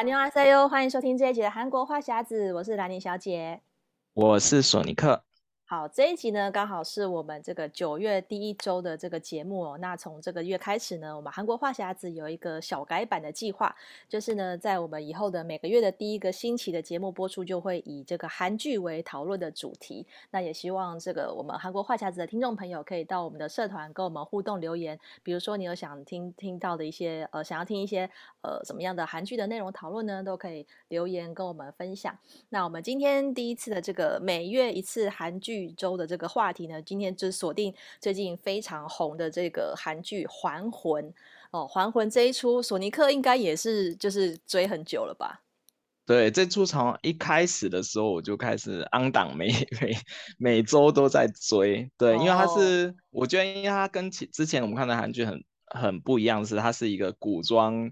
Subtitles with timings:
[0.00, 3.62] 안녕하세요，欢迎收听这一集的韩国话匣子，我是兰妮小姐，
[4.14, 5.24] 我是索尼克。
[5.71, 9.77] 好，这一集呢，刚好是我们这个九月第一周的这个节目哦。
[9.77, 13.73] 那从这个月开始呢，我们韩国话匣子有一个小改版的计划，
[14.09, 20.05] 就是呢，在我们以后的每个月的第一个星期的节目播出，就会以这个韩剧为讨论的主题。
[20.31, 28.09] 那也希望这个我们韩国话匣子的听众朋友可以到我们的社团跟我们互动留言，比如说你有想听听到的一些呃，想要听一些
[28.41, 32.13] 呃什么样的韩剧的内容讨论呢，都可以留言跟我们分享。
[32.49, 35.60] 那我们今天第一次的这个每月一次韩剧。
[35.71, 41.05] 周的这个话题呢，今天就锁定最近非常红的这个韩剧《还魂》
[41.51, 45.41] 哦，《还魂》这一出，索尼克应该也是就是追很久了吧？
[46.05, 49.97] 对，这出从一开始的时候我就开始 on 档， 每每
[50.37, 51.89] 每周都在追。
[51.97, 57.91] 对，因为它是，哦、我觉得因为它跟其之前我们看的韩剧很很不一样，是它是一个古装。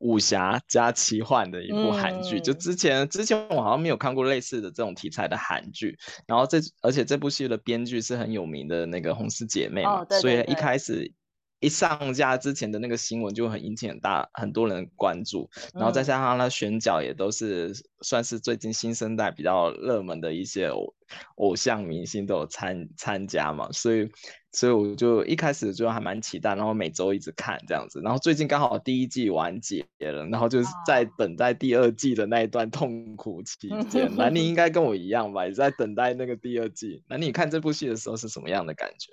[0.00, 11.12] 武侠加奇幻的一部韩剧，嗯，就之前之前我好像没有看过类似的这种题材的韩剧，然后这而且这部戏的编剧是很有名的那个红丝姐妹嘛，哦，对对对，所以一开始
[11.60, 20.94] 一上架之前的那个新闻就很引起很大很多人关注，然后再加上他选角也都是算是最近新生代比较热门的一些偶
[21.36, 24.10] 偶像明星都有参参加嘛，所以。
[24.52, 34.10] 所以我就一开始就还蛮期待，然后每周一直看这样子，然后最近刚好第一季完结了，然后就是在等待第二季的那一段痛苦期 间。
[34.16, 37.00] 那你应该跟我一样吧，也在等待那个第二季。
[37.06, 39.12] 那你看这部戏的时候是什么样的感觉？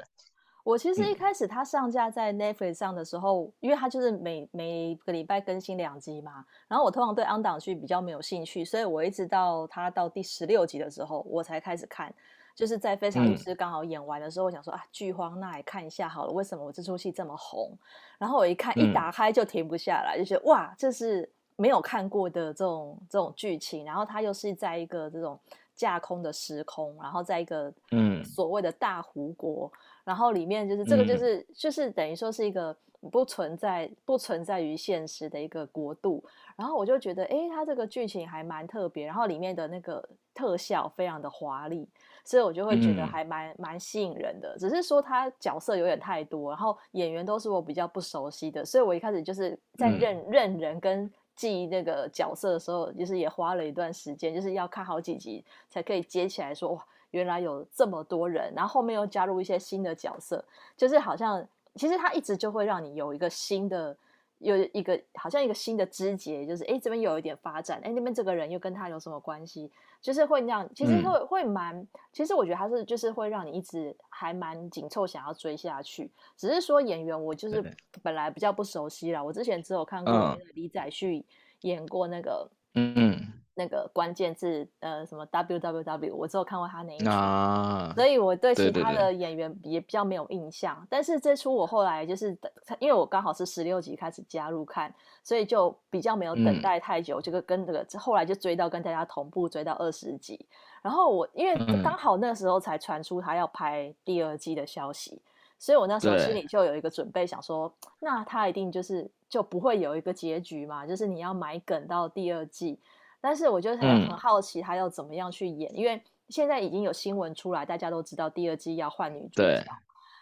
[0.68, 12.14] 我其实一开始它上架在 Netflix 上的时候，嗯、因为它就是每每个礼拜更新两集嘛，然后我通常对 on 档剧比较没有兴趣，所以我一直到它到第十六集的时候，我才开始看。
[12.54, 16.34] 就是在《非常律师》刚好演完的时候，嗯、我想说啊，剧荒，那也看一下好了。
[16.34, 17.72] 为什么我这出戏这么红？
[18.18, 23.86] 然后我一看，一打开就停不下来，嗯、就觉得哇，这是没有看过的这种这种剧情。
[23.86, 25.40] 然后它又是在一个这种
[25.78, 29.72] 架空的时空，然后在一个嗯所谓的大湖国，
[30.04, 32.76] 然后里面就是这个就是、嗯、就是等于说是一个
[33.10, 36.22] 不存在不存在于现实的一个国度。
[36.58, 41.88] 然后我就觉得，哎，它这个剧情还蛮特别，然后里面的那个特效非常的华丽。
[42.26, 60.44] 所以我就会觉得还蛮、嗯、蛮吸引人的，只是说它角色有点太多，然后演员都是我比较不熟悉的，所以我一开始就是在认、嗯、认人跟记那个角色的时候，就是也花了一段时间，就是要看好几集才可以接起来说哇，原来有这么多人，然后后面又加入一些新的角色，
[60.76, 63.96] 就是好像其实它一直就会让你有一个新的。
[64.40, 69.72] 有一个好像一个新的枝节，就是哎，这边有一点发展，哎，那边这个人又跟他有什么关系？
[70.00, 76.12] 就是会那样，其实会、嗯、会蛮，其实我觉得他是就是会让你一直还蛮紧凑，想要追下去。
[76.36, 77.64] 只是说演员，我就是
[78.04, 81.26] 本来比较不熟悉啦，我之前只有看过那个李宰旭
[81.62, 83.34] 演过那个，嗯嗯。
[83.58, 90.76] 那个关键字，呃，什么 W W W，我只有看过他那一出，啊，所以我对其他的演员也比较没有印象。
[90.76, 92.38] 对对对，但是这出我后来就是，
[92.80, 100.46] 因为我刚好是十六集开始加入看，所以就比较没有等待太久，这、嗯、个跟这个后来就追到跟大家同步追到二十集。
[100.84, 105.20] 然后我因为刚好那时候才传出他要拍第二季的消息，
[105.58, 112.80] 所以我那时候心里就有一个准备，想说，那他一定就是就不会有一个结局嘛，就是你要埋梗到第二季。
[113.20, 119.64] 但是我就很很好奇他要怎么样去演，嗯，因为现在已经有新闻出来，大家都知道第二季要换女主角，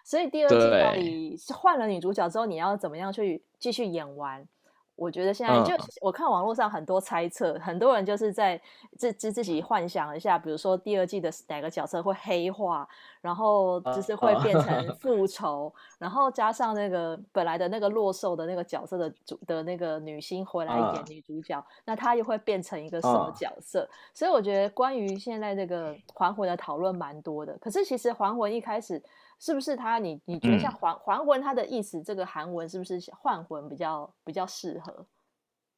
[0.04, 4.48] 所以第二季到底是换了女主角之后，你要怎么样去继续演完？
[4.96, 8.60] 我觉得现在就、嗯、我看网络上很多猜测，很多人就是在
[8.98, 12.88] 自自自己幻想一下，比如说第二季的哪个角色会黑化，
[13.22, 23.82] 然后就是会变成复 仇，嗯、然后加上那个本来的那个落兽的那个角色的主的那个女星回来演女主角，嗯、那她又会变成一个什么角色？
[23.82, 27.58] 嗯、所以我觉得关于现在这个还魂的讨论蛮多的。
[27.60, 29.02] 可是其实还魂一开始。
[29.40, 30.00] 是不是他？
[30.00, 35.06] 你你觉得像还还魂，它的意思，这个韩文是不是换魂比较比较适合？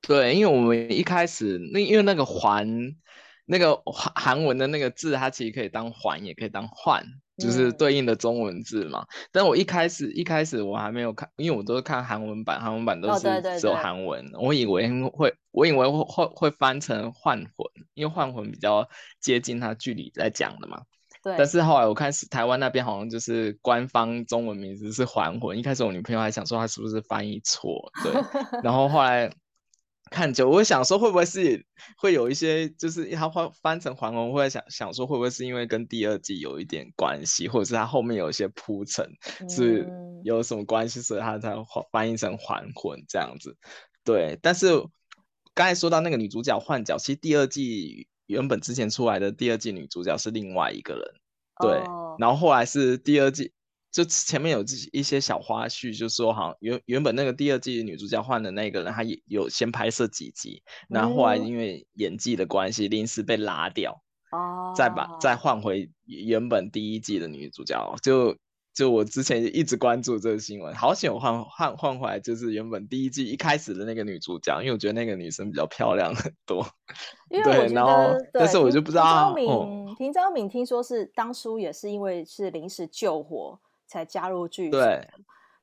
[0.02, 2.66] 对，因为我们一开始那因为那个还
[3.46, 7.04] 那个韩韩文的那个字，它其实可以当还，也可以当换，
[7.38, 9.02] 就是对应的中文字嘛。
[9.02, 18.88] 嗯、但我一开始一开始我还没有看，因为我都是看韩文版，韩文版都是只有韩文，哦、对对对，我以为会我以为会会会翻成换魂，因为换魂比较
[19.20, 20.84] 接近它剧里在讲的嘛。
[21.24, 28.14] 但是后来我看是台湾那边好像就是官方中文名字是还魂，一开始我女朋友还想说她是不是翻译错，对，
[28.64, 29.30] 然后后来
[30.10, 31.66] 看久，我想说会不会是
[31.98, 39.10] 会有一些就是他翻翻成还魂，我会想想说会不会是因为跟第二季有一点关系，或者是它后面有一些铺陈
[39.50, 39.88] 是
[40.24, 41.54] 有什么关系，所以她才
[41.92, 43.56] 翻译成还魂这样子，
[44.04, 44.84] 对，但是。
[45.54, 51.04] 刚才说到那个女主角换角，其实第二季原本之前出来的第二季女主角是另外一个人，
[51.60, 53.52] 对，哦、然后后来是第二季，
[53.92, 54.64] 就前面有
[54.94, 64.02] 一些小花絮，就说好像原原本那个第二季女主角换的那个人，她也有先拍摄几集，然后后来因为演技的关系，临时被拉掉，
[64.32, 68.38] 哦，再把再换回原本第一季的女主角，就。
[68.78, 76.64] 就我之前一直关注这个新闻，好险我换换换回来，就是原本第一季一开始的那个女主角，因为我觉得那个女生比较漂亮很多。
[77.32, 79.34] 因为我觉得，然后但是我就不知道。
[79.34, 85.08] 平昭敏，平昭敏听说是当初也是因为是临时救火才加入剧组，对，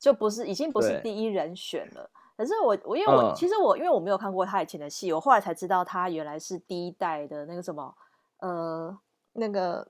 [0.00, 2.10] 就不是已经不是第一人选了。
[2.36, 7.94] 可是我我因为我、嗯、其实我因为我没有看过他以前的戏，我后来才知道他原来是第一代的那个什么
[8.40, 8.98] 呃
[9.34, 9.86] 那个。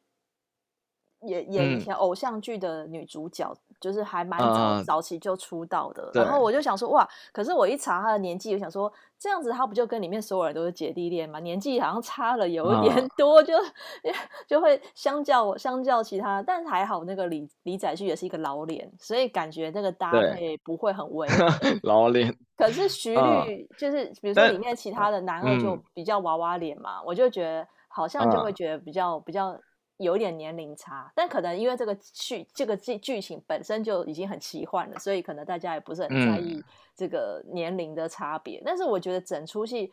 [1.27, 6.11] 演演以前偶像剧的女主角，嗯、就是还蛮早早期就出道的。
[6.15, 7.09] 嗯、然后我就想说，哇！
[7.33, 11.41] 可是我一查她的年纪，我想说，这样子她不就跟里面所有人都是姐弟恋吗？
[11.41, 13.55] 年纪好像差了有一点多，嗯、就
[14.47, 21.47] 就会相较相较其他，但是还好那个李李宰旭也是一个老脸，所以感觉那个搭配不会很违和。
[21.83, 22.35] 老脸。
[22.57, 29.59] 可是徐律就是比如说里面其他的男二就比较娃娃脸嘛，嗯、我就觉得好像就会觉得比较比较。
[29.99, 36.61] 有点年龄差，但可能因为这个剧这个剧剧情本身就已经很奇幻了，所以可能大家也不是很在意
[36.97, 38.59] 这个年龄的差别。
[38.59, 39.93] 嗯、但是我觉得整出戏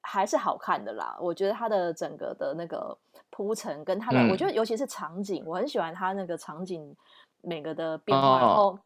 [0.00, 1.16] 还是好看的啦。
[1.20, 2.96] 我觉得它的整个的那个
[3.28, 6.96] 铺陈跟它的，嗯、我觉得尤其是场景，我很喜欢它那个场景
[7.42, 8.78] 每个的变化，哦、然后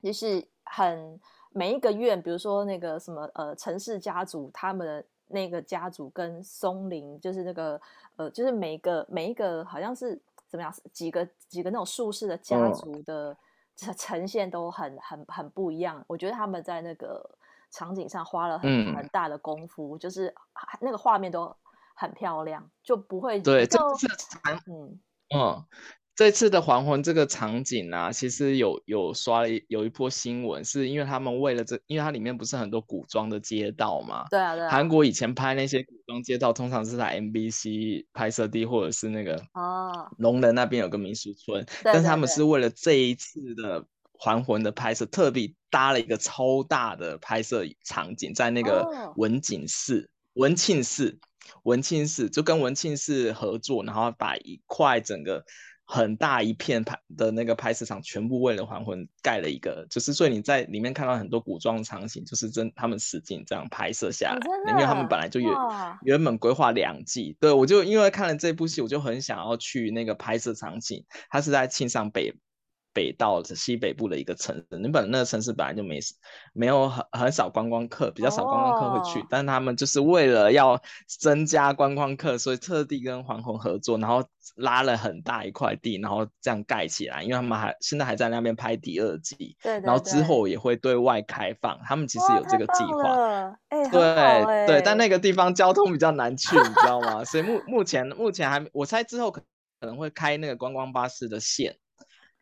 [0.00, 1.18] 就是很
[1.50, 5.04] 每一个院，比如说那个什么呃城市家族他们的。
[5.28, 7.80] 那个家族跟松林，就是那个
[8.16, 13.36] 呃，就是每一个每一个好像是怎么样，几个几个那种术士的家族的
[13.96, 16.04] 呈现都很很很不一样。
[16.06, 17.28] 我觉得他们在那个
[17.70, 20.34] 场景上花了很、嗯、很大的功夫，就是
[20.80, 21.54] 那个画面都
[21.94, 24.06] 很漂亮，就不会对，这是
[24.66, 24.98] 嗯
[25.34, 25.64] 嗯。
[26.18, 34.26] 这次的还魂这个场景啊，其实有有刷了有一波新闻，是因为他们为了这，因为它里面不是很多古装的街道嘛。
[34.28, 34.68] 对啊，对啊。
[34.68, 41.64] 韩国以前拍那些古装街道，通常是在 MBC 拍摄地，或者是那个哦，龙仁那边有个民俗村。
[41.64, 43.86] 对，但是他们是为了这一次的
[44.18, 51.20] 还魂的拍摄，特别搭了一个超大的拍摄场景，在那个文景寺、文庆寺、
[51.62, 55.44] 文庆寺，就跟文庆寺合作，然后把一块整个。
[55.90, 65.50] 很大一片拍的那个拍摄场，全部为了还魂盖了一个，就是所以你在里面看到很多古装场景，就是真他们使劲这样拍摄下来，因为他们本来就原
[66.02, 72.34] 原本规划两季，对，我就因为看了这部戏，我就很想要去那个拍摄场景，它是在庆尚北。
[72.98, 76.00] 北到西北部的一个城市，你本那个城市本来就没
[76.52, 84.24] 没有很很少观光客，比较少观光客会去，哦、但他们就是为了要增加观光客，所以特地跟黄宏合作，然后
[84.56, 97.24] 拉了很大一块地，然后这样盖起来，因为他们还现在还在那边拍第二季，对，对，对，然后之后也会对外开放，他们其实有这个计划，欸、对、欸、对，但那个地方交通比较难去，你知道吗？
[97.24, 99.40] 所以目 目前目前还我猜之后可
[99.80, 101.76] 可能会开那个观光巴士的线。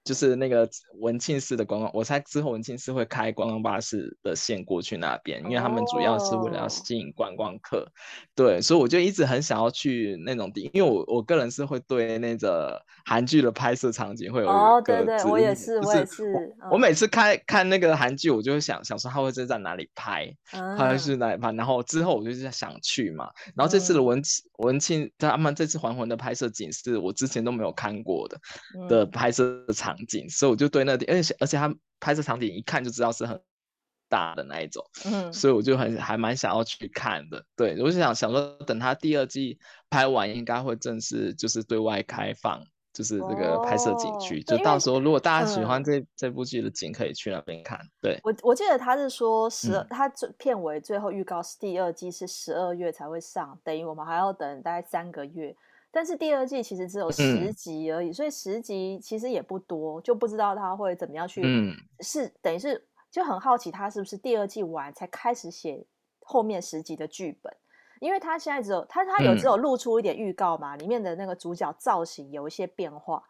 [0.06, 0.69] 就是那个
[1.00, 7.79] 文庆寺的观光，我猜之后文庆寺会开观光巴士的线过去那边，因为他们主要是为了要吸引观光客。
[7.79, 7.88] Oh.
[8.37, 16.54] 对，所以我就一直很想要去那种地，因为我我个人是会对那个韩剧的拍摄场景会有一个哦，对对，我也是，我也是。
[16.71, 23.28] 我每次看看那个韩剧，我就会想想说他会是在哪里拍，他会是哪里拍，然后之后我就是想去嘛。
[23.57, 24.23] 然后这次的文
[24.59, 28.38] 文庆他们这次还魂的拍摄景是我之前都没有看过的
[28.88, 29.96] 的拍摄场。
[29.97, 33.41] 场景，所以我就对那点，而且而且他拍摄场景一看就知道是很
[34.09, 37.45] 大的那一种，嗯，所以我就很还蛮想要去看的。
[37.57, 39.59] 对，我就想想说，等他第二季
[39.91, 42.62] 拍完，应该会正式就是对外开放，
[42.93, 47.81] 就是这个拍摄景区，哦、就到时候如果大家喜欢这、嗯、这部剧的景，可以去那边看。
[48.00, 55.57] 对，我我记得他是说十他最片尾最后预告是第二季是十二月才会上，等于我们还要等大概三个月。
[55.97, 61.41] 但是第二季其实只有十集而已，嗯、所以十集其实也不多，就不知道他会怎么样去。
[61.43, 65.83] 嗯、是等于是就很好奇他是不是第二季完才开始写
[66.21, 67.50] 后面十集的剧本，
[68.00, 73.25] 因为他现在只有他他有只有露出一点预告嘛，嗯、里面的那个主角造型有一些变化，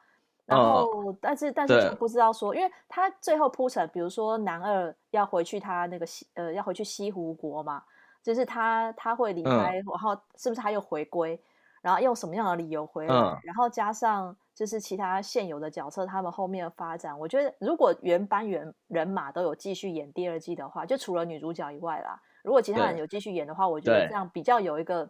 [0.45, 7.85] 然后、哦、但是但是就不知道说，因为他最后铺陈，比如说男二要回去他那个西呃要回去西湖国嘛，
[8.25, 11.41] 就是他他会离开，嗯、然后是不是他又回归？
[11.87, 13.14] 然后用什么样的理由回来？
[13.14, 25.09] 嗯、然后加上就是其他现有的角色，他们后面的发展，我觉得如果原班原人马都有继续演第二季的话，就除了女主角以外啦，如果其他人有继续演的话，我觉得这样比较有一个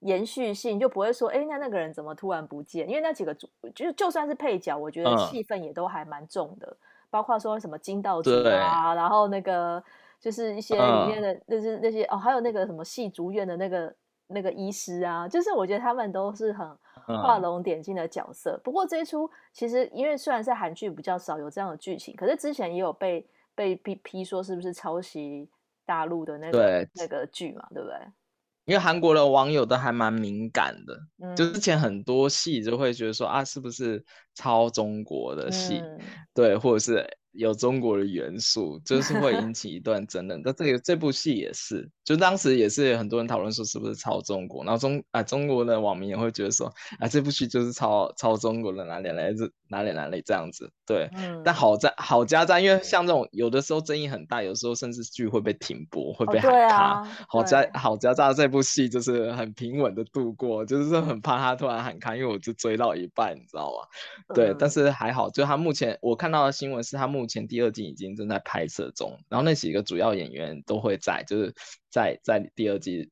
[0.00, 2.88] 延续性，就不会说，哎，那那个人怎么突然不见？
[2.88, 6.76] 因为那几个主就就算是配角，我觉得戏份也都还蛮重的，嗯、
[7.10, 9.80] 包括说什么金道主啊，然后那个
[10.18, 13.94] 就是一些里面的那些、嗯、那些哦，还有那个什么戏竹院的那个
[14.28, 16.66] 那个医师啊，就是我觉得他们都是很
[17.06, 18.52] 画龙点睛的角色。
[18.52, 25.48] 嗯、不过这一出其实因为虽然是韩剧比较少有这样的剧情，可是之前也有被被批批说是不是抄袭
[25.84, 27.96] 大陆的那个那个剧嘛，对不对？
[28.66, 34.04] 因为韩国的网友都还蛮敏感的，嗯、就之前很多戏就会觉得说啊，是不是
[34.34, 35.78] 抄中国的戏？
[35.78, 35.98] 嗯、
[36.34, 37.06] 对，或者是。
[37.38, 40.42] 有中国的元素，就是会引起一段争论。
[40.44, 46.66] 但这个这部戏也是，就当时也是很多人讨论说是不是抄中国，然后中啊中国的网民也会觉得说
[46.98, 50.68] 啊这部戏就是抄抄中国的哪里来自哪里哪里这样子。
[50.84, 57.00] 对，嗯、但好在好家在，因为像这种有的时候争议很大，有时候甚至剧会被停播，会被喊卡。
[57.00, 64.34] 哦啊、好在好家在这部戏就是很平稳的度过，就是很怕他突然喊卡，因为我就追到一半，你知道吗？
[64.34, 71.54] 对，嗯、但是还好，就他目前我看到的新闻是他目前第二季已经正在拍摄中，然后那几个主要演员都会在，就是
[71.90, 73.10] 在在第二季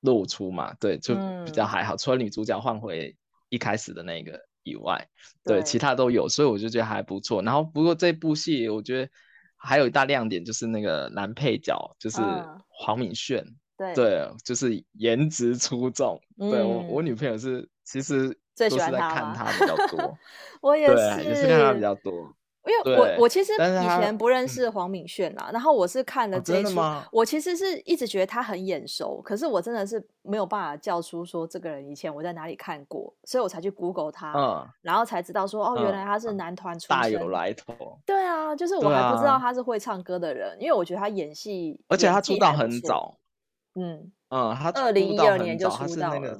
[0.00, 1.14] 露出嘛，对，就
[1.46, 3.16] 比较还好，嗯、除了女主角换回
[3.48, 5.08] 一开始的那个以外，
[5.44, 7.40] 对，对其他都有，所以我就觉得还不错。
[7.40, 9.10] 然后不过这部戏我觉得
[9.56, 12.20] 还有一大亮点就是那个男配角，就是
[12.68, 13.42] 黄敏炫，
[13.78, 16.20] 嗯、对，对，就是颜值出众。
[16.38, 20.18] 嗯、对我我女朋友是其实都是在看他比较多，
[20.60, 22.34] 我也是，对，也是看他比较多。
[22.66, 26.80] 因为我我其实以前不认识黄敏炫啦，然后我是看了这一出，
[27.10, 37.54] 我其实是一直觉得他很眼熟，可是我真的是没有办法叫出说这个人以前我在哪里看过，所以我才去 Google 他，然后才知道说哦，原来他是男团出身，大有来。
[37.54, 37.98] 头。
[38.04, 43.16] 对啊，就是我还不知道他是会唱歌的人，因为我觉得他演戏，而且他出道很早，
[43.76, 46.38] 嗯嗯，他二零一二年就出道了。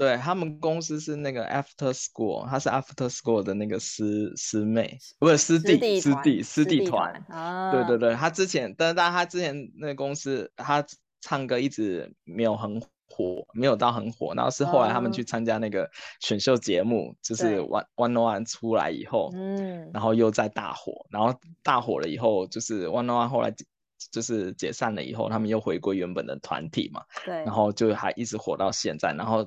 [0.00, 7.12] 对，他们公司是那个 After School，他是 After School 的那个师师妹，不是师弟师弟师弟团。
[7.28, 10.82] 啊，对对对，他之前，但是但他之前那个公司，他
[11.20, 12.80] 唱歌一直没有很
[13.10, 14.32] 火，没有到很火。
[14.34, 15.86] 然后是后来他们去参加那个
[16.22, 23.54] 选秀节目，嗯、就是 One One One 出来以后，嗯，然后又在大火，然后大火了以后，就是 One One 后来
[24.10, 29.46] 就是解散了以后，他们又回归原本的团体嘛，对，然后就还一直火到现在，然后。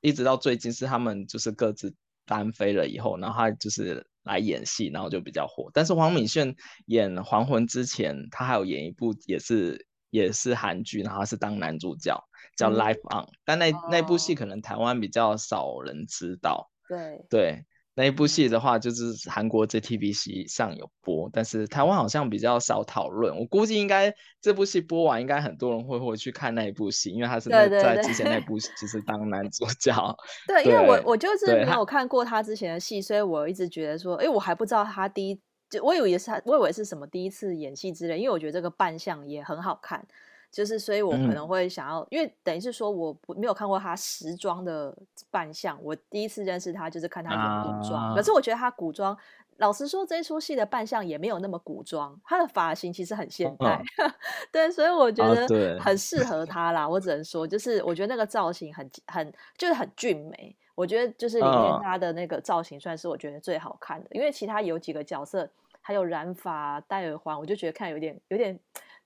[0.00, 1.94] 一直到最近是他们就是各自
[2.26, 5.70] 单飞了以后，然后他就是来演戏，然后就比较火。
[5.72, 6.54] 但是黄敏炫
[6.86, 12.18] 演《还魂》之前，他还有演一部也是也是韩剧，然后他是当男主角，
[12.56, 16.70] 叫《Life On》，嗯，但那那部戏可能台湾比较少人知道。
[16.88, 17.64] 对对。
[17.96, 23.36] 那一部戏的话，就是韩国 JTBC 上有播，但是台湾好像比较少讨论。
[23.36, 30.16] 我估计应该这部戏播完，应该很多人会会去看那一部戏，因为他是在之前那部戏就是当男主角。
[30.46, 40.06] 对，对，对，因为我我就是没有看过他之前的戏，所以我一直觉得说，哎，我还不知道他第一，就我以为是他，我以为是什么第一次演戏之类，因为我觉得这个扮相也很好看。
[40.50, 44.92] 就是，所以我可能会想要，嗯、因为等于是说，我没有看过他时装的
[45.30, 45.78] 扮相。
[45.80, 48.10] 我第一次认识他，就是看他演古装。
[48.10, 49.16] 啊、可是我觉得他古装，
[49.58, 52.20] 老实说，这一出戏的扮相也没有那么古装。
[52.24, 54.12] 他的发型其实很现代，嗯、
[54.50, 56.80] 对，所以我觉得很适合 他啦。
[56.80, 60.56] 啊、我只能说，就是我觉得那个造型很很，就是很俊美。
[60.74, 65.48] 我觉得就是里面他的那个造型算是我觉得最好看的，嗯、因为其他有几个角色
[65.80, 68.58] 还有染发、戴耳环，我就觉得看有点有点。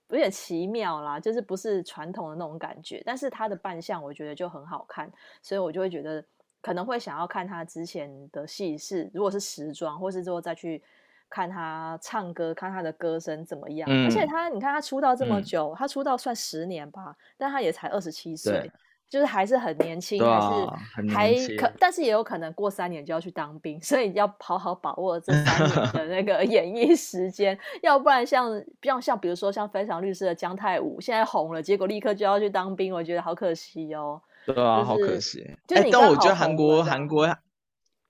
[0.09, 6.23] 有点奇妙啦，就是不是传统的那种感觉，但是他的扮相我觉得就很好看，所以我就会觉得
[6.61, 10.81] 可能会想要看他之前的戏是，如果是时装，或是之后再去
[11.29, 13.89] 看他唱歌，看他的歌声怎么样。
[13.91, 18.71] 嗯、而且他，你看他出道这么久，嗯、他出道算十年吧，但他也才二十七岁。
[19.09, 20.73] 就是还是很年轻，啊、
[21.09, 34.21] 还是还可，但是也有可能过三年就要去当兵， 所以要好好把握这三年的那个 演艺时间，要不然像像像比如说像《非常律师》的姜泰武现在红了，结果立刻就要去当兵，我觉得好可惜哦。
[34.45, 35.55] 对啊，就是、好可惜。
[35.69, 37.27] 哎、欸，但我觉得韩国韩国。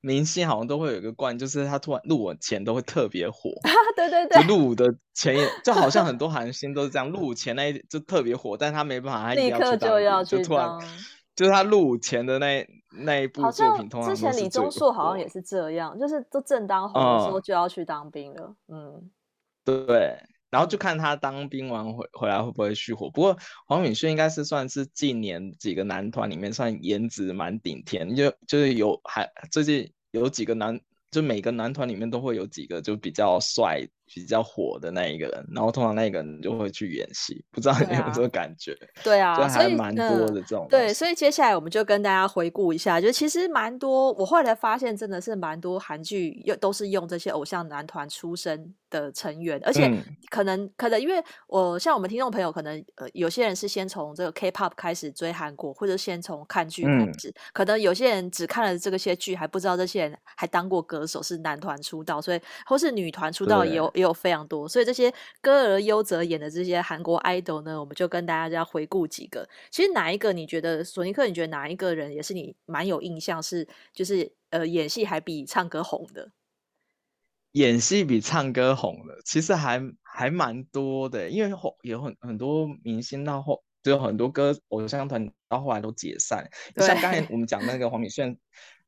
[0.06, 3.50] 明星好像都会有一个惯，就是他突然入伍前都会特别火。
[3.96, 10.70] 对对对，入伍的前也就好像很多 韩星都是这样，入伍前那一就特别火，但他没办法，他立刻就要去，就突然
[11.36, 18.56] 就是他入伍前的那那一部作品，通常之前李钟硕好像也是这样，就是都正当红的时候就要去当兵了。
[18.68, 19.10] 嗯，
[19.64, 20.18] 对。
[20.52, 23.10] 然后就看他当兵完回回来会不会续火。
[23.10, 30.80] 不过黄敏炫应该是算是近年几个男团里面算颜值蛮顶天，就就是有还最近有几个男，
[31.12, 38.78] 就每个男团里面都会有几个就比较帅比较火的那一个人，然后通常那个人就会去演戏，不知道你有没有这个感觉？
[39.04, 40.68] 对啊，就还蛮多的这种。
[40.70, 49.92] 对，所以接下来我们就跟大家回顾一下，就其实蛮多，我后来发现真的是蛮多韩剧又都是用这些偶像男团出身的成员，而且
[50.30, 69.48] 可能、嗯、可能因为我像我们听众朋友，可能呃有些人是先从这个 K-pop 开始追韩国，或者先从看剧开始，嗯、可能有些人只看了这个些剧，还不知道这些人还当过歌手，是男团出道，所以或是女团出道也有也有非常多，所以这些歌而优则演的这些韩国 idol 呢，我们就跟大家要回顾几个。
[69.70, 71.26] 其实哪一个你觉得索尼克？
[71.28, 76.30] 你觉得哪一个人也是你蛮有印象，是就是呃演戏还比唱歌红的？
[77.56, 88.38] 演戏比唱歌红的，其实还还蛮多的，因为后有很很多明星到后就有很多歌偶像团到后来都解散，像刚才我们讲那个黄敏炫。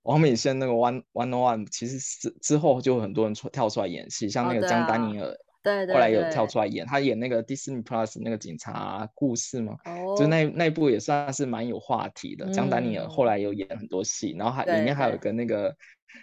[0.04, 9.76] 黄美宪那个 One One One，其实之之后就很多人出跳出来演戏，像那个姜丹尼尔，对对，后来有跳出来演，他演那个 Disney Plus 那个警察故事嘛，
[10.18, 12.50] 就那那部也算是蛮有话题的。
[12.54, 15.76] 姜丹尼尔后来有演很多戏，然后还里面还有一个那个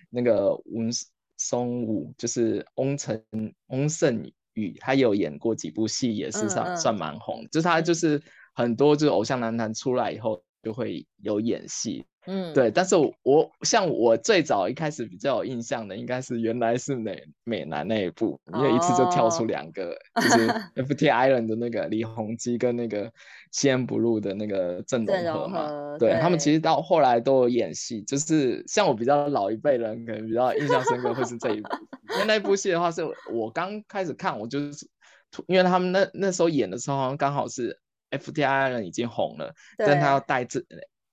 [0.08, 0.90] 那个文
[1.48, 3.22] 松武，就是翁成
[3.66, 7.46] 翁胜宇，他有演过几部戏，也是算算蛮红。
[7.52, 8.22] 就是他就是
[8.54, 12.06] 很多就是偶像男团出来以后就会有演戏。
[12.26, 23.12] 嗯，对，但是我，像我最早一开始比较有印象的，应该是原来是美美男那一部，因为一次就跳出两个，哦、就是 FT Island 的那个李弘基跟那个
[23.52, 31.68] CNBLUE 的那个郑容和嘛，对，对他们其实到后来都有演戏，就是像我比较老一辈人，可能比较印象深刻会是这一部，
[32.14, 33.02] 因为那部戏的话是
[33.32, 34.88] 我刚开始看，我就是
[35.46, 37.78] 因为他们那那时候演的时候，好像刚好是
[38.10, 40.64] FT Island 已经红了，但他要带这。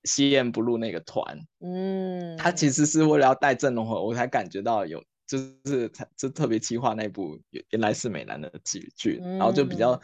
[0.03, 1.23] CNBLUE 那个团，
[1.59, 7.39] 嗯，他其实是为了要带郑容和，我才感觉到有，就是他就特别企划那部
[7.69, 10.01] 原来是美男的剧剧，嗯、然后就比较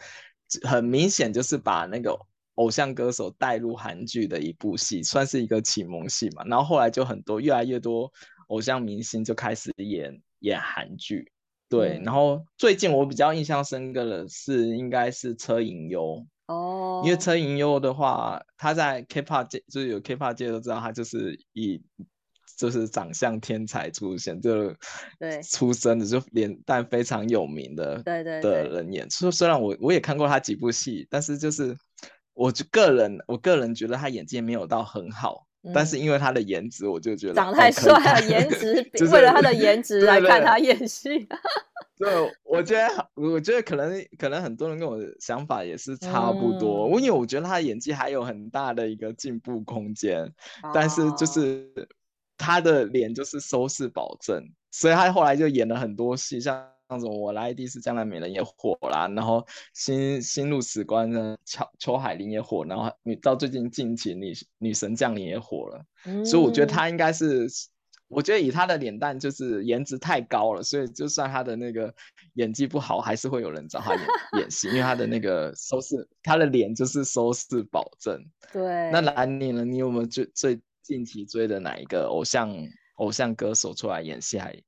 [0.62, 2.16] 很明显就是把那个
[2.54, 6.44] 偶像歌手带入韩剧的一部戏，算是一个启蒙戏嘛。
[6.44, 8.12] 然后后来就很多越来越多
[8.48, 11.30] 偶像明星就开始演演韩剧，
[11.68, 11.98] 对。
[11.98, 16.24] 嗯、然后最近我比较印象深刻的是应该是车银优。
[16.48, 21.82] 哦，因为车银优的话，他在 K-pop 界，就是有 K-pop 界都知道他就是以
[22.56, 24.74] 就是长相天才出现，就
[25.18, 25.42] 对。
[25.42, 29.08] 出生的就脸蛋非常有名的对对的人演。
[29.10, 31.76] 虽虽然我我也看过他几部戏，但是就是
[32.32, 41.28] 我就个人我个人觉得他演技没有到很好，嗯、但是因为他的颜值，我就觉得长太帅了，颜值、 就是、为了他的颜值来看他演戏。
[41.98, 42.08] 对，
[42.44, 46.86] 我觉得，我觉得可能可能很多人跟我的想法也是差不多。
[46.88, 50.22] 嗯、因为我觉得他的演技还有很大的一个进步空间，
[50.62, 51.68] 哦、但是就是
[52.36, 54.40] 他的脸就是收视保证，
[54.70, 67.48] 所以他后来就演了很多戏，像那种我来一定是江南美人也火啦，然后新新入史官的邱邱海林也火，然后你到最近近期女女神降临也火了，嗯、所以我觉得她应该是。
[68.10, 71.94] 我觉得以她的脸蛋，就是颜值太高了，所以就算她的那个
[72.36, 74.02] 演技不好，还是会有人找她演
[74.38, 78.18] 演戏，因为她的那个收视，她的脸就是收视保证。
[78.50, 78.90] 对。
[78.90, 79.62] 那兰妮呢？
[79.62, 82.50] 你有没有最最近期追的哪一个偶像
[82.94, 84.58] 偶像歌手出来演戏，还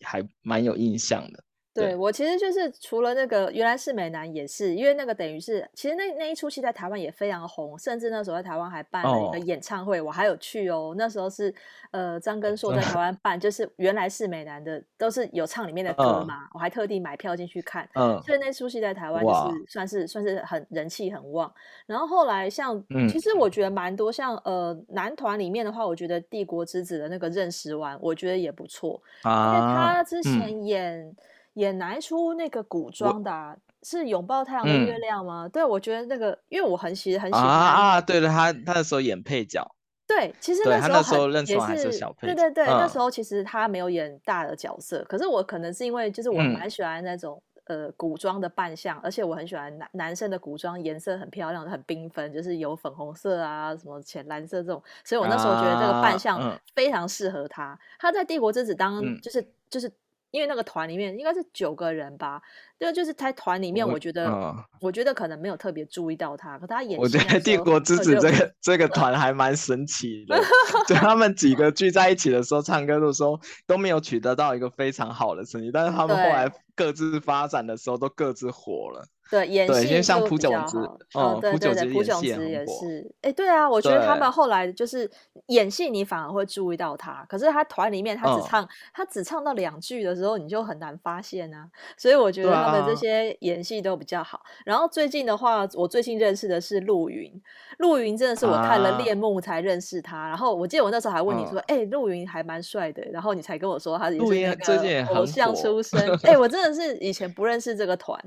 [0.00, 1.44] 还蛮有印象的？
[1.72, 10.94] 对，我其实就是除了那个原来是美男也是，因为那个等于是其实那那一出戏在台湾也非常红，甚至那时候在台湾还办了一个演唱会，哦、我还有去哦。
[10.98, 11.54] 那时候是
[11.92, 17.88] 呃张根硕在台湾办，嗯、就是原来是美男的都是有唱里面的歌嘛，嗯、我还特地买票进去看。
[17.94, 21.52] 嗯，所以那出戏在台湾就是算是算是很人气很旺。
[21.86, 31.16] 然后后来像、嗯、其实我觉得蛮多像呃男团里面的话，我觉得帝国之子的那个认识完，我觉得也不错，啊、因为他之前演。
[31.54, 35.46] 嗯演哪一出那个古装的、啊、是拥抱太阳的月亮吗？
[35.46, 39.68] 嗯、对，我觉得那个，因为我很喜很喜欢啊啊，对了，他他那时候演配角，
[40.06, 57.64] 对，其实那时候，那时候认识还是小配角，对对对，嗯、那时候其实他没有演大的角色，可是我可能是因为就是我蛮喜欢那种、嗯、呃古装的扮相，而且我很喜欢男男生的古装颜色很漂亮，很缤纷，就是有粉红色啊什么浅蓝色这种，所以我那时候觉得这个扮相非常适合他。
[57.64, 59.90] 啊嗯、他在帝国之子当就是、嗯、就是。
[60.30, 62.40] 因为那个团里面应该是九个人吧，
[62.78, 66.98] 对，就是在团里面，我觉得，我觉得可能没有特别注意到他，可他演。
[66.98, 70.40] 我觉得帝国之子这个 这个团还蛮神奇的，
[70.86, 79.06] 就他们几个聚在一起的时候唱歌的时候都没有取得到一个非常好的成绩，但是他们后来各自发展的时候都各自火了。
[79.30, 80.76] 对，演戏因为像朴玖植，
[81.14, 83.08] 哦，对对对，朴炯植也是。
[83.22, 85.08] 哎，对啊，我觉得他们后来就是
[85.46, 87.24] 演戏，你反而会注意到他。
[87.28, 91.68] 可是他团里面，他只唱，他只唱到两句的时候，你就很难发现啊。
[91.96, 94.40] 所以我觉得他们这些演戏都比较好。
[94.64, 97.32] 然后最近的话，我最近认识的是陆云，
[97.78, 100.26] 陆云真的是我看了《恋梦》才认识他。
[100.26, 103.00] 然后我记得我那时候还问你说，哎，陆云还蛮帅的。
[103.12, 106.00] 然后你才跟我说他也是那个偶像出身。
[106.24, 108.18] 哎，我真的是以前不认识这个团，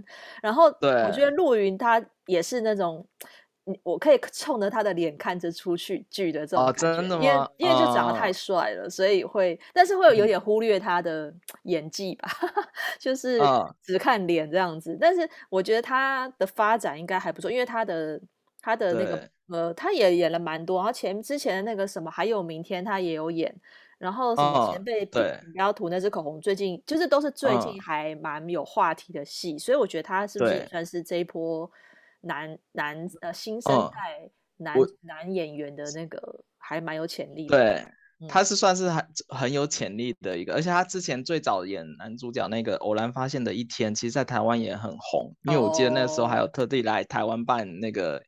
[0.42, 0.93] 然后 对。
[1.06, 3.06] 我觉得陆云他也是那种，
[3.82, 7.24] 我可以冲着他的脸看着出去剧的这种真的吗？
[7.24, 12.64] 因为因为就长得太帅了，哦、所以会，但是会有有点忽略他的演技吧， 嗯、
[13.00, 13.40] 就是
[13.82, 14.94] 只看脸这样子。
[14.94, 18.20] 哦、但是我觉得他的发展应该还不错，因为他的
[18.62, 23.56] 他的那个呃，他也演了蛮多，然后前之前的那个什么还有明天他也有演。
[24.04, 25.18] 然后什么前辈不
[25.56, 31.72] 要涂那支口红，最近就是都是最近还蛮有话题的戏，所以我觉得他是不是也算是这一波
[32.20, 37.58] 男男呃新生代男男演员的那个还蛮有潜力的。
[37.58, 48.22] 对，他是算是很很有潜力的一个，而且他之前最早演男主角那个《偶然发现的一天》，其实在台湾也很红，因为我记得那时候还有特地来台湾办那个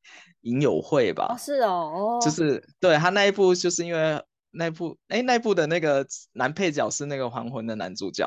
[0.43, 1.33] 影友会吧？
[1.33, 4.23] 哦是哦，就是对他那一部就是因为。
[4.55, 8.25] 那部哎，那部的那个男配角是那个《还魂》的男主角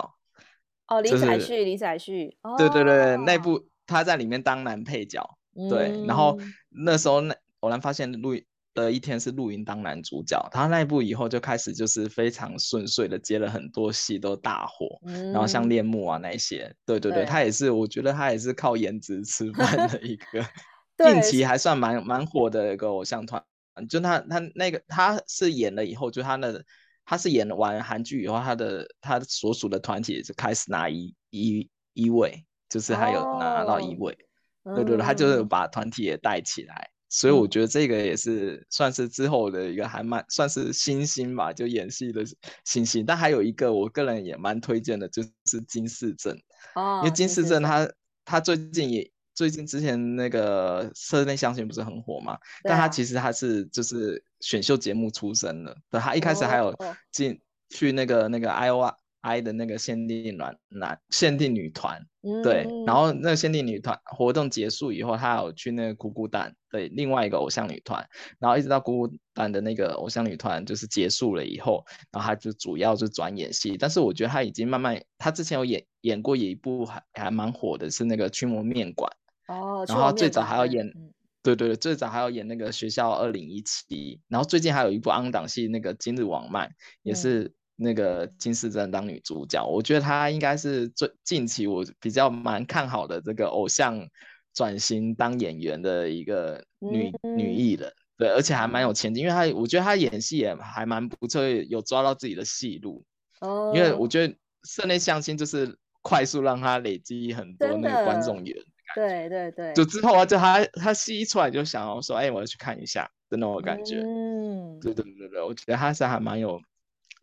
[0.88, 5.38] 哦，李宰旭，李宰旭，对对对，那部他在里面当男配角，
[5.68, 6.38] 对，然后
[6.68, 8.34] 那时候那偶然发现录
[8.74, 15.00] 的一天是陆云当男主角，他那一部以后就开始就是非常顺遂的接了很多戏都大火，
[15.32, 20.44] 然后像恋慕啊那些，对对对，他也是，我觉得他也是靠颜值吃饭的一个，
[21.04, 23.42] 近期还算蛮蛮火的一个偶像团。
[23.86, 26.64] 就他他那个他是演了以后，就他的
[27.04, 34.16] 他是演完韩剧以后，他的他所属的团体就开始拿一一一位，就是他有拿到一位，
[34.62, 42.24] 哦、对对对，他就是把团体也带起来，嗯、所以我觉得这个也是算是之后的一个还蛮算是新星吧，就演戏的
[42.64, 43.04] 新星。
[43.04, 46.34] 但还有一个我个人也蛮推荐的，就是金世正，
[46.74, 47.90] 哦、因为金世正他
[48.24, 49.10] 他最近也。
[49.38, 52.32] 最近之前那个室内相亲不是很火嘛？
[52.32, 56.74] 啊、但他其实他是就是选秀节目出身的，对，他一开始还有
[57.12, 57.42] 进、oh, oh.
[57.70, 68.04] 去那个那个 I O I 的那个限定男男限定女团，嗯、对，然后那个限定女团活动结束以后，他有去那个姑姑蛋对另外一个偶像女团，
[68.40, 79.08] 然后一直到姑姑蛋的那个偶像女团就是结束了以后，然后他就主要就转演戏，但是我觉得他已经慢慢，他之前有演演过一部还还蛮火的是那个驱魔面馆。
[79.48, 86.70] 哦，然后最早还要演，嗯、对对对，最早还要演那个学校二零一七，然后最近还有一部 on 档戏，那个今日网漫，
[87.02, 94.06] 也是那个金世珍当女主角，嗯、我觉得她应该是最近期我比较蛮看好的这个偶像
[94.52, 103.02] 转型当演员的一个女、嗯、女艺人，对，而且还蛮有前景，因为她我觉得她演戏也还蛮不错，有抓到自己的戏路，
[103.40, 104.34] 哦，因为我觉得
[104.64, 108.54] 室内相亲就是快速让她累积很多那个观众缘。
[108.94, 114.00] 对对对，就之后啊，就他他戏一出来就想要说，哎，我要去看一下的那种感觉。
[114.00, 116.60] 嗯，对对对对，我觉得他是还蛮有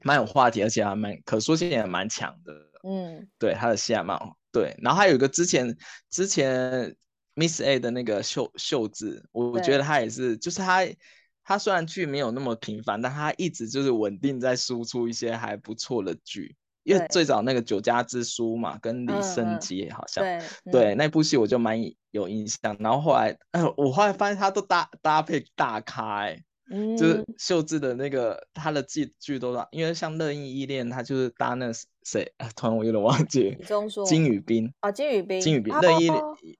[0.04, 2.54] 蛮有话题，而且还蛮可塑性也蛮强的。
[2.84, 4.18] 嗯，对，他的戏还蛮
[4.52, 4.76] 对。
[4.82, 5.76] 然后还有一个之前
[6.10, 6.96] 之前
[7.34, 10.86] Miss A 的那个秀秀智，我觉得他也是，就是他
[11.44, 16.56] 他虽然剧没有那么频繁，但他一直就是稳定在输出一些还不错的剧。
[16.86, 21.80] 因为最早那个《酒家之书》嘛，跟李圣杰好像，嗯嗯、对，对那部戏我就蛮
[22.12, 22.78] 有印象。
[22.80, 31.72] 然后后来，呃，我后来发现他都搭搭配大咖，哎，嗯、就是秀智的那个他的剧剧都因为像《乐意依恋》，他就是搭那
[32.04, 33.58] 谁，突然我有点忘记，
[34.06, 36.08] 金宇彬啊，金宇彬，金宇彬，《乐意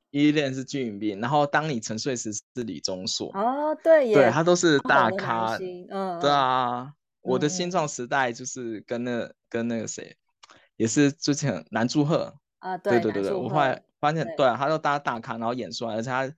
[0.10, 5.56] 依恋》是金宇彬，然后当你沉睡时是李钟硕，哦，对，对他都是大咖，
[5.92, 6.94] 嗯，对啊。
[7.26, 10.16] 我的新创时代就是跟那个、跟那个谁，
[10.78, 16.32] 也是之前南柱赫啊，对对对对，我后来发现，对啊，他都搭大咖，然后演出来，而且他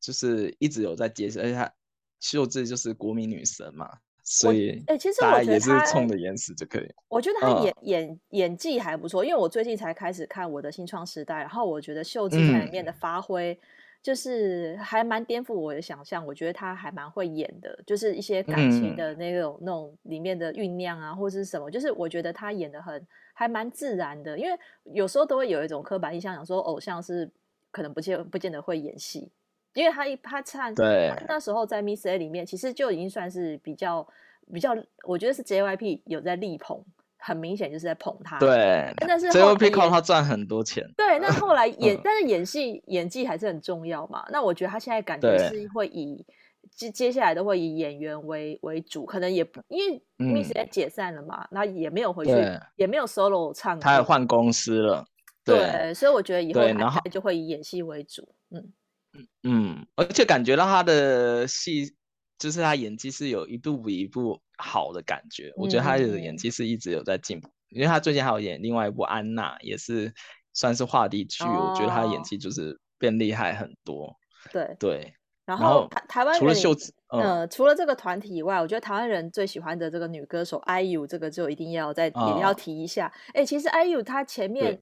[0.00, 1.72] 就是一直有在接戏，而且他
[2.20, 3.88] 秀智就是国民女神嘛，
[4.22, 6.86] 所以哎，其实我觉得也是冲着颜值就可以。
[7.08, 13.58] 我觉得他演演演技还不错，因为我最近才开始看我的新创时代，然后我觉得秀智在里面的发挥。
[14.04, 24.54] 就是还蛮颠覆我的想象，我觉得他还蛮会演的，就是一些感情的那种、嗯、那种里面的酝酿啊，或者是什么，就是我觉得他演的很还蛮自然的，因为
[24.92, 27.30] 有时候都会有一种刻板印象，想说偶像是
[27.70, 29.32] 可能不见不见得会演戏，
[29.72, 31.10] 因为他一他唱对。
[31.16, 34.06] 他那时候在 Miss A 里面，其实就已经算是比较
[34.52, 36.84] 比较，我觉得是 JYP 有在力捧。
[37.26, 38.38] 很明显就是在捧他。
[38.38, 39.70] 对，但是 J.Y.P.
[39.70, 40.86] 靠他赚很多钱。
[40.94, 44.24] 对，那后来 演，嗯、但是演戏演技还是很重要嘛。
[44.30, 46.24] 那我觉得他现在感觉是会以
[46.70, 52.32] 接接下来都会以演员为为主，可能也不因为 Miss 也解散了嘛，那、嗯、也没有回去，
[52.76, 55.06] 也没有 solo 唱歌，他也换公司了。
[55.44, 58.34] 对，对，所以我觉得以后他就会以演戏为主。
[58.50, 58.72] 嗯
[59.16, 61.94] 嗯嗯，而且感觉到他的戏，
[62.44, 65.48] 就是他演技是有一步比一部好的感觉。
[65.48, 70.12] 嗯、我觉得他的演技是一直有在进步，因为他最近还有演另外一部《安娜》，也是
[70.52, 71.42] 算是话题剧。
[71.44, 74.14] 哦、我觉得他演技就是变厉害很多。
[74.52, 75.14] 对对，
[75.46, 83.10] 然后台台湾除了秀子，呃，除了这个团体以外，我觉得台湾人最喜欢的这个女歌手 IU，这个就一定要再、哦、也要提一下。
[83.32, 84.78] 哎，其实 IU 她前面，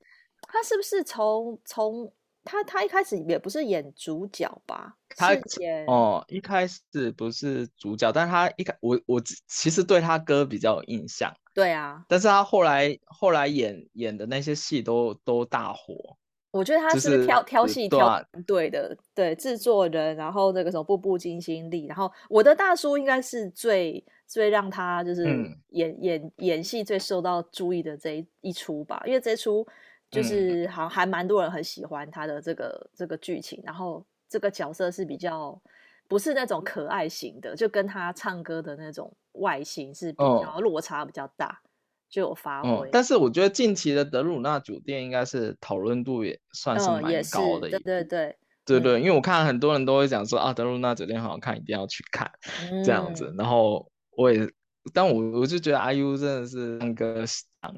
[0.49, 2.13] 她是不是从从？
[2.45, 4.97] 他他一开始也不是演主角吧？
[5.17, 11.33] 他演哦，一开始不是主角，但他一开我我其实对他歌比较有印象。
[11.55, 16.17] 对啊，但是他后来后来演演的那些戏都都大火。
[16.51, 25.25] 我觉得他是，是挑挑戏挑对的，对制作人，然后那个什么《步步惊心力》，然后我的大叔应该是最最让他就是
[25.69, 29.67] 演、嗯、演演戏最受到注意的这一一出吧，因为这一出。
[30.13, 35.59] 就是好像还蛮多人很喜欢他的这个这个剧情，然后这个角色是比较
[36.07, 41.57] 不是那种可爱型的，就跟他唱歌的那种外形是比较落差比较大，哦、
[42.11, 42.91] 就有发挥、嗯。
[42.93, 52.31] 但是我觉得近期的德鲁纳酒店应该是讨论度也算是蛮高的、嗯，对对对对对，因为我看很多人都会讲说啊，德鲁纳酒店很好看，一定要去看、
[52.71, 53.35] 嗯、这样子。
[53.39, 54.47] 然后我也，
[54.93, 57.25] 但我我就觉得 IU 真的是唱歌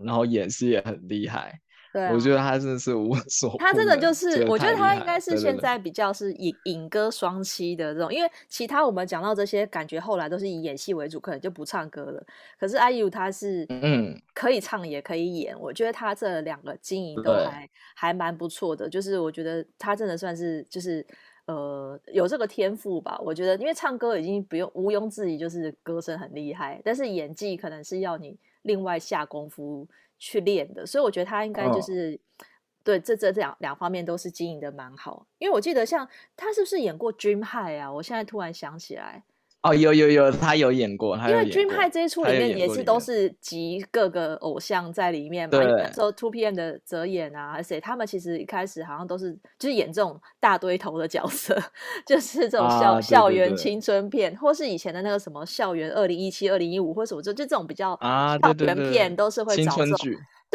[0.04, 1.60] 然后演戏也很厉害。
[1.94, 3.56] 对、啊，我觉得他真的是无 所。
[3.56, 12.26] 他真的就是，我觉得他应该是现在比较是影影歌双栖的这种，因为其他我们讲到这些，感觉后来都是以演戏为主，可能就不唱歌了。
[12.58, 18.88] 可是 IU 他是嗯，可以唱也可以演，我觉得他这两个经营都还还蛮不错的。
[18.88, 21.06] 就是我觉得他真的算是就是
[21.46, 23.16] 呃有这个天赋吧。
[23.22, 29.86] 我觉得因为唱歌已经不用毋庸置疑，就是歌声很厉害，但是演技可能是要你另外下功夫。
[30.24, 32.44] 去练的，所以我觉得他应该就是、哦、
[32.82, 35.26] 对这这这两两方面都是经营的蛮好。
[35.38, 37.92] 因为我记得像他是不是演过《Dream High》啊？
[37.92, 39.22] 我现在突然想起来，
[39.64, 41.16] 哦，有有有，他有演过。
[41.16, 45.58] 因为《Dream High》这一出里面也是都是集各个偶像在里面嘛。
[45.58, 45.92] 对。
[45.94, 47.80] 说 Two PM 的泽演啊，谁？
[47.80, 51.58] 他们其实一开始好像都是就是演这种大堆头的角色，
[52.06, 57.98] 就是这种校、啊、校园青春片，或是以前的那个什么校园二零一七、二零一五，或什么就就这种比较
[58.42, 59.96] 校园片，都是会找这种。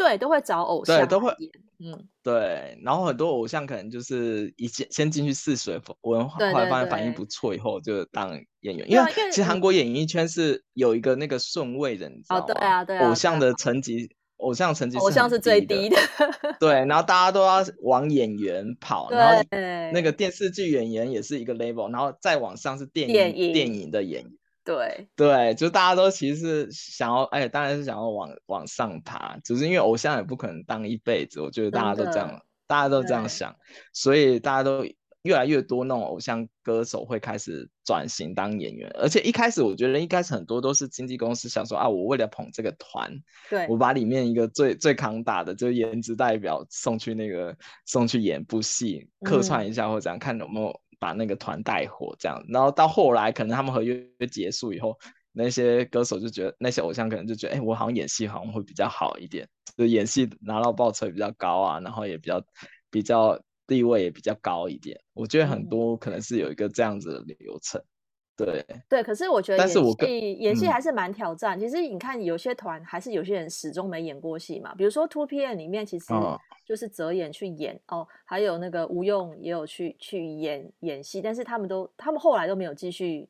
[0.00, 1.30] 对，都会找偶像，对，都会，
[1.78, 8.90] 嗯，对，然后很多偶像可能就是一进先进去试水温，后来发现反应不错，以后就当演员。
[8.90, 12.44] 因为其实韩国演艺圈是有一个那个顺位的，你知道吗？
[12.46, 15.98] 对啊，对啊，偶像的层级，偶像层级，偶像是最低的。
[16.58, 19.44] 对，然后大家都要往演员跑，然后
[19.92, 24.32] 那个电视剧演员也是一个 level，然后再往上是电影电影的演员。
[24.70, 25.08] 对。
[25.16, 33.54] 对，就大家都其实是想要，哎，当然是想要往往上爬，只是因为偶像也不可能当一辈子，我觉得大家都这样，大家都这样想，
[33.92, 34.84] 所以大家都
[35.22, 43.12] 越来越多那种偶像歌手会开始转型当演员，而且一开始我觉得一开始很多都是经纪公司想说啊，我为了捧这个团，
[43.50, 47.56] 对，我把里面一个最最扛打的，就是颜值代表送去那个
[47.86, 50.80] 送去演部戏，客串一下或者怎样，看有没有。
[51.00, 54.96] 把那个团带火，这样，然后到后来，可能他们合约结束以后，
[55.32, 62.44] 那些歌手就觉得，那些偶像可能就觉得，哎，我好像演戏好像会比较好一点，就演戏拿到报酬也比较高啊，然后也比较
[62.90, 65.00] 比较地位也比较高一点。
[65.14, 67.82] 我觉得很多可能是有一个这样子的流程，
[68.46, 69.02] 对对。
[69.02, 71.58] 可是我觉得演戏，但是我演戏还是蛮挑战。
[71.58, 76.12] 嗯、其实你看，有些团还是有些人始终没演过戏嘛，比如说 2PM 里面，其实。
[76.12, 83.28] 哦就是泽演去演哦，还有那个吴用也有去去演演戏，但是他们都他们后来都没有继续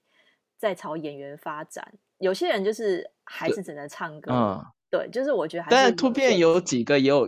[0.58, 1.82] 再朝演员发展。
[2.18, 5.74] 有些人就是还是只能唱歌，嗯，对，就是我觉得还是。
[5.74, 7.26] 但是 2PM 有几个也有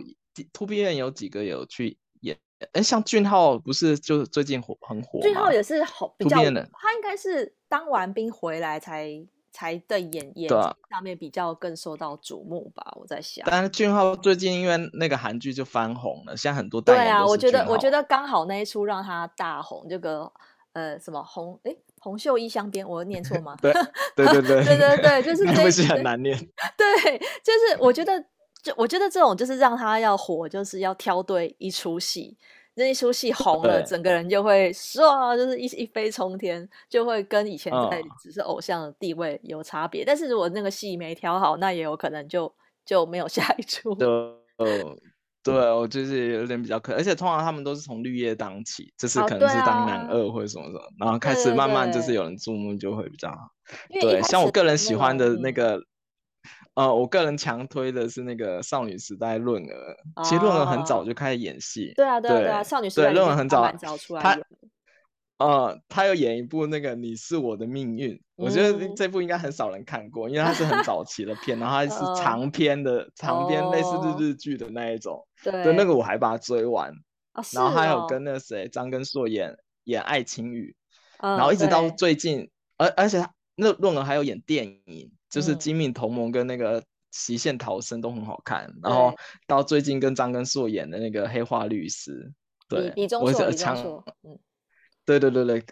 [0.53, 1.97] 2PM 有几个有去演，
[2.71, 9.25] 哎，像俊浩不是就是最近火很火，俊浩也是好比较，他应该是当完兵回来才。
[9.55, 10.49] 才对演演
[10.89, 13.45] 上面比较更受到瞩目吧，我在想。
[13.47, 17.03] 但是俊浩最近因为那个韩剧就翻红了，现在很多代言。
[17.03, 20.33] 对啊，我觉得我觉得刚好那一出让他大红，这个
[20.73, 23.55] 呃什么红诶红袖衣香边，我念错吗？
[23.61, 23.71] 对
[24.15, 26.35] 对对 对对对对，就是 这是很难念。
[26.75, 28.25] 对，就是我觉得
[28.63, 32.35] 就我觉得这种就是让他要火，就是要挑对一出戏。
[32.75, 40.01] 那一出戏红了，整个人就会唰，就是一一飞冲天，就会跟以前在只是偶像的地位有差别。
[40.01, 42.51] 哦、但是如果那个戏没挑好，那也有可能就
[42.83, 43.93] 就没有下一出。
[43.93, 44.07] 对，
[45.43, 53.37] 对，我就是有点比较可，而且通常他们都是从绿叶当起，就是可能是当男二或者什么什么，然后开始慢慢就是有人注目就会比较好。
[54.01, 55.79] 对，像我个人喜欢的那个。
[56.75, 61.93] 呃，我个人强推的是那个少女时代润儿，哦、其实润儿很早就开始演戏。
[61.95, 64.39] 对啊，对啊，对啊，少女时代润儿很早，早出来他
[65.37, 75.27] 呃，他有演一部那个《你是我的命运》，嗯，我觉得这部应该很少人看过，因为它是很早期的片，然后它是长篇的，呃、长篇类似日日剧的那一种。
[75.43, 76.91] 对，对，那个我还把它追完。
[77.33, 80.75] 哦、然后还有跟那谁张根硕演演《爱情雨》，
[81.25, 83.23] 嗯，然后一直到最近，而而且
[83.55, 85.11] 那论儿还有演电影。
[85.33, 89.11] 就是《金敏同盟》跟那个《极限逃生》都很好看，嗯，然后
[89.47, 92.31] 到最近跟张根硕演的那个《黑化律师》，
[92.69, 94.37] 对，李李钟硕，嗯，
[95.03, 95.63] 对对对对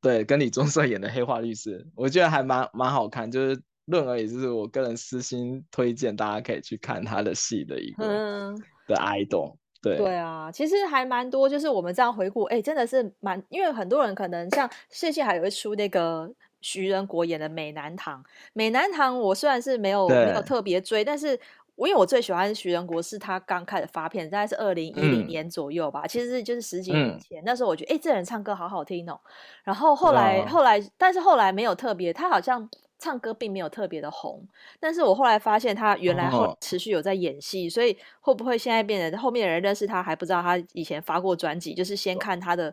[0.00, 3.28] 对，跟李钟硕演的《黑化律师》，我觉得还蛮蛮好看。
[3.28, 9.56] 就是润儿也是我个人私心推荐，大家可以去看他的戏的一个、嗯、的 idol。
[9.82, 16.32] 对对啊，其实还蛮多，就是我们这样回顾，哎，真的是蛮，因为很多人可能像谢谢还有一出那个。
[16.62, 18.20] 徐仁国演的《美男堂》，
[18.54, 21.38] 《美男堂》我虽然是没有没有特别追，但是
[21.74, 29.18] 我因为我最喜欢徐仁国是他刚开始发片，大概是二零一零年左右吧，嗯、其实是就是十几年前，嗯、那时候我觉得哎，这人唱歌好好听哦。
[29.64, 34.46] 然后后来、哦、后来，但是后来没有特别，他好像唱歌并没有特别的红。
[34.78, 42.72] 但是我后来发现他原来后持续有在演戏，哦、所以会不会现在变得后面的人认识他还不知道他以前发过专辑，就是先看他的。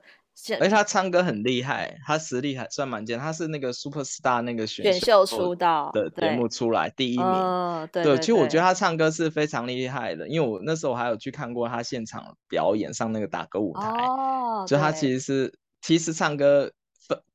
[0.59, 3.19] 而且他唱歌很厉害，他实力还算蛮坚。
[3.19, 7.25] 他是那个 Super Star 那个选秀出道的节目出来第一名。
[7.25, 13.89] 哦、对，对，对，对，其实我觉得他唱歌是非常厉害的，因为我那时候还有去看过他现场表演上那个打歌舞台。
[13.89, 16.71] 哦，就他其实是其实唱歌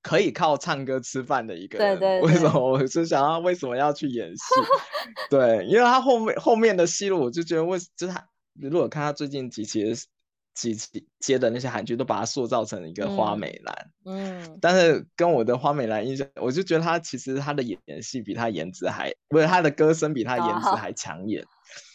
[0.02, 1.98] 可以靠唱歌吃饭的一个人。
[1.98, 2.32] 对对，对。
[2.32, 2.60] 为什么？
[2.60, 4.54] 我是想要为什么要去演戏？
[5.28, 9.94] 对，因为他后面后面的戏路，我就觉得为就是他如果看他最近几期
[10.54, 10.60] 的。
[10.64, 21.44] 几期接的那些韩剧都把她塑造成一个花美男，嗯，嗯，但是跟我的花美男印象，我就觉得他其实他的演戏比他颜值还，不是他的歌声比他颜值还抢眼，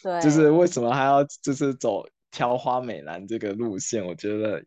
[0.02, 4.04] 对，就是为什么还要就是走挑花美男这个路线？
[4.04, 4.62] 我觉得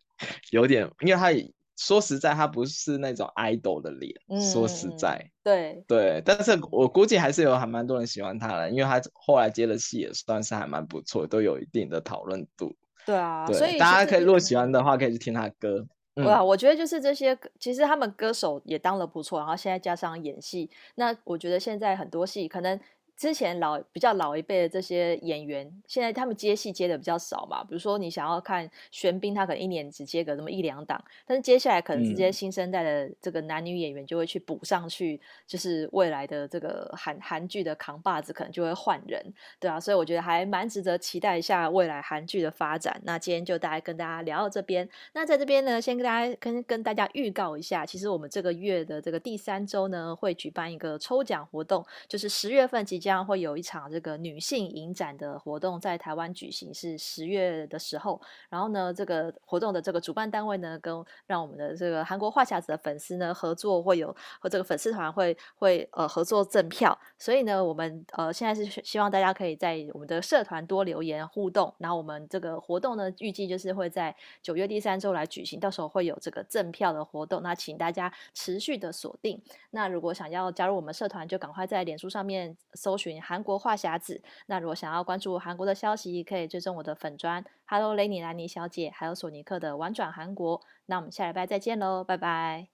[0.49, 1.31] 有点，因为他
[1.77, 12.75] 说实在，他不是那种 idol 的脸，嗯，说实在，对对，但是我估计还是有还蛮多人喜欢他的，因为他后来接的戏也算是还蛮不错，都有一定的讨论度。
[13.05, 15.85] 对啊，对，所以大家可以如果喜欢的话，可以去听他的歌。
[16.15, 22.79] 对啊，我觉得就是这些，其实他们歌手也当了不错，然后现在加上演戏，那我觉得现在很多戏可能。
[23.23, 27.63] 之前老比较老一辈的这些演员，现在他们接戏接的比较少嘛。
[27.63, 42.99] 比如说你想要看玄彬，他可能一年只接个那么一两档，但是接下来可能这些新生代的这个男女演员就会去补上去，就是未来的这个韩韩剧的扛把子可能就会换人，对啊，所以我觉得还蛮值得期待一下未来韩剧的发展。
[43.05, 53.12] 那今天就大概跟大家聊到这边，那在这边呢，先跟大家跟跟大家预告一下，其实我们这个月的这个第三周呢，会举办一个抽奖活动，就是十月份即将。
[53.13, 58.19] 将会有一场这个女性影展的活动在台湾举行，是十月的时候。
[58.49, 66.97] 然后呢，这个活动的这个主办单位呢，跟让我们的这个韩国话匣子的粉丝呢合作，会有和这个粉丝团会会呃合作赠票。
[67.19, 71.71] 所以呢，我们呃现在是希望大家可以在我们的社团多留言互动。
[71.77, 77.43] 然后我们这个活动呢，预计就是会在九月第三周来举行，到时候会有这个赠票的活动。
[77.43, 79.39] 那请大家持续的锁定。
[79.69, 82.92] 那如果想要加入我们社团，就赶快在脸书上面搜。
[82.93, 90.61] 搜寻韩国话匣子，那如果想要关注韩国的消息，可以追踪我的粉砖，Hello 雷尼兰尼小姐，还有索尼克的玩转韩国。
[90.85, 92.67] 那我们下礼拜再见喽，拜拜。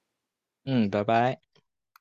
[0.66, 1.49] 嗯，拜拜。